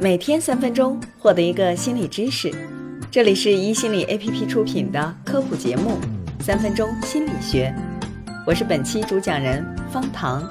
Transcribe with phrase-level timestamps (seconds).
[0.00, 2.54] 每天三分钟，获得一个心理知识。
[3.10, 5.98] 这里是一心理 APP 出品的科普节目
[6.42, 7.74] 《三分钟心理学》，
[8.46, 10.48] 我是本期主讲人方糖。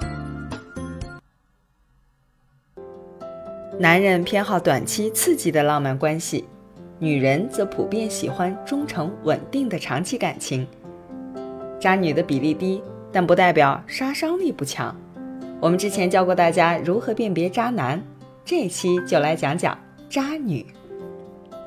[3.79, 6.43] 男人偏好短期刺激的浪漫关系，
[6.99, 10.67] 女人则普遍喜欢忠诚稳定的长期感情。
[11.79, 12.81] 渣女的比例低，
[13.13, 14.93] 但不代表杀伤力不强。
[15.61, 18.03] 我们之前教过大家如何辨别渣男。
[18.49, 19.77] 这期就来讲讲
[20.09, 20.65] 渣女。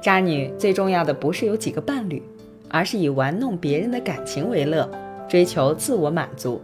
[0.01, 2.23] 渣女最重要的不是有几个伴侣，
[2.71, 4.91] 而是以玩弄别人的感情为乐，
[5.29, 6.59] 追求自我满足。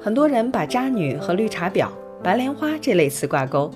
[0.00, 1.88] 很多人把渣女和绿茶婊、
[2.22, 3.68] 白莲花这类词挂钩，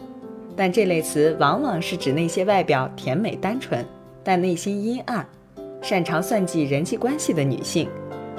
[0.55, 3.85] 但这类词往往是指那些外表甜美单纯，
[4.23, 5.27] 但内心阴暗、
[5.83, 7.89] 擅长算计人际关系的女性，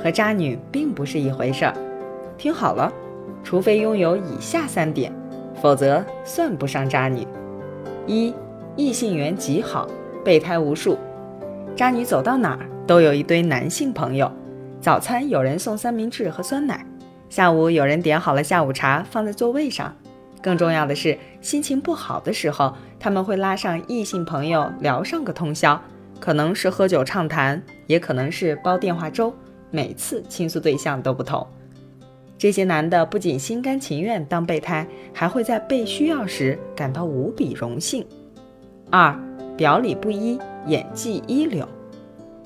[0.02, 1.76] 和渣女并不是一回事儿。
[2.38, 2.90] 听好了，
[3.44, 5.12] 除非拥有以下三点。
[5.66, 7.28] 否则算不上渣女。
[8.06, 8.32] 一，
[8.76, 9.90] 异性缘极好，
[10.24, 10.96] 备胎无数。
[11.76, 14.32] 渣女走到哪儿都有一堆男性朋友。
[14.80, 16.86] 早餐有人送三明治和酸奶，
[17.30, 19.92] 下午有人点好了下午茶放在座位上。
[20.40, 25.82] 更重要的是，心情不好的时候，他们会拉上异性朋友聊上个通宵，
[26.20, 29.34] 可能是喝酒畅谈，也可能是煲电话粥。
[29.72, 31.48] 每次倾诉对象都不同。
[32.38, 38.06] 这些男的不仅心甘情愿当备胎，还会在被需要时感到无比荣幸。
[38.90, 39.18] 二，
[39.56, 41.68] 表里不一，演技一流。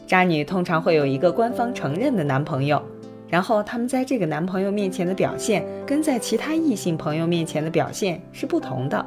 [0.05, 2.81] 渣女通常会有一个官方承认的男朋友，
[3.27, 9.05] 然后他们在这个男朋友面前的表现，跟在其他异性朋友面前的表现是不同的。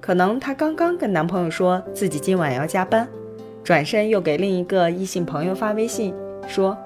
[0.00, 3.06] 可能她刚刚跟男朋友说自己今晚要加班，
[3.62, 6.14] 转身又给另一个异性朋友发微信
[6.46, 6.76] 说：“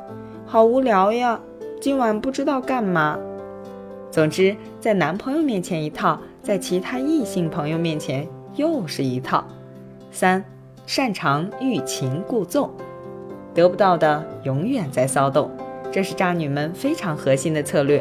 [0.44, 1.40] 好无聊呀。”
[1.82, 3.18] 今晚不知道干嘛。
[4.08, 8.24] 总之，在男朋友面前一套，在其他异性朋友面前
[8.54, 9.44] 又是一套。
[10.12, 10.44] 三，
[10.86, 12.70] 擅长欲擒故纵，
[13.52, 15.50] 得不到的永远在骚动，
[15.90, 18.00] 这是渣女们非常核心的策略。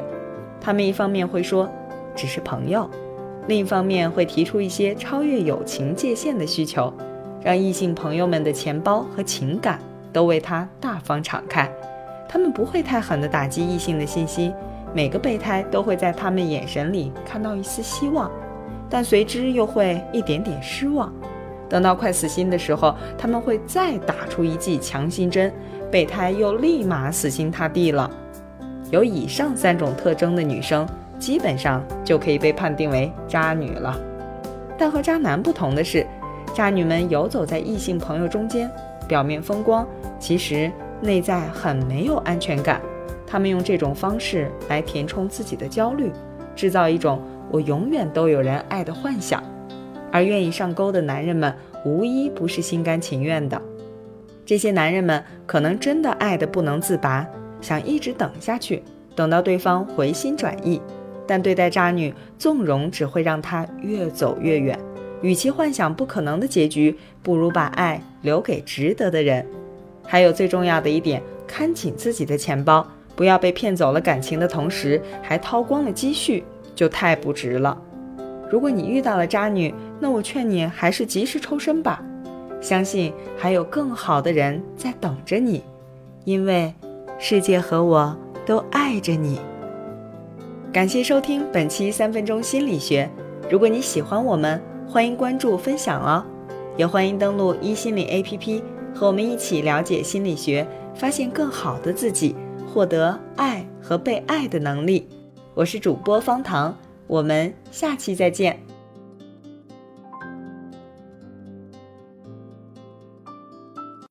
[0.62, 1.68] 她们一方面会说
[2.16, 2.88] 只是朋友，
[3.48, 6.94] 另一方面会提出一些超越友情界限的需求，
[7.44, 9.80] 让异性朋友们的钱包和情感
[10.14, 11.68] 都为她大方敞开。
[12.32, 14.54] 他们不会太狠地打击异性的信心，
[14.94, 18.32] 每个备胎都会在他们眼神里看到一丝希望，
[18.90, 21.12] 但随之又会一点点失望。
[21.68, 25.52] 等到快死心的时候，他们会再打出一剂强心针，
[25.92, 28.10] 备胎又立马死心塌地了。
[28.92, 30.88] 有以上三种特征的女生，
[31.20, 34.00] 基本上就可以被判定为渣女了。
[34.78, 36.08] 但和渣男不同的是，
[36.54, 38.72] 渣女们游走在异性朋友中间，
[39.06, 39.86] 表面风光，
[40.18, 40.72] 其实。
[41.02, 42.82] 内在很没有安全感，
[43.26, 46.12] 他们用这种方式来填充自己的焦虑，
[46.56, 49.44] 制造一种我永远都有人爱的幻想。
[50.12, 51.54] 而愿意上钩的男人们，
[51.86, 53.60] 无一不是心甘情愿的。
[54.46, 57.26] 这些男人们可能真的爱得不能自拔，
[57.62, 58.84] 想一直等下去，
[59.16, 60.82] 等到对方回心转意。
[61.26, 64.78] 但对待渣女，纵容只会让她越走越远。
[65.22, 69.46] 与其幻想不可能的结局，不如把爱留给值得的人。
[70.06, 72.86] 还有最重要的一点，看紧自己的钱包，
[73.16, 76.44] 不要被骗走了感情的同时还掏光了积蓄，
[76.76, 77.78] 就太不值了。
[78.50, 82.04] 如果你遇到了渣女，那我劝你还是及时抽身吧，
[82.60, 85.64] 相信还有更好的人在等着你，
[86.26, 86.74] 因为
[87.18, 89.40] 世界和我都爱着你。
[90.74, 93.10] 感谢收听本期三分钟心理学，
[93.50, 96.26] 如果你喜欢我们，欢迎关注分享哦，
[96.76, 98.62] 也欢迎登录一心理 APP。
[98.94, 102.36] 和我们一起了解心理学，发现更好的自己，
[102.72, 105.08] 获得爱和被爱的能力。
[105.54, 108.60] 我是主播方糖，我们下期再见。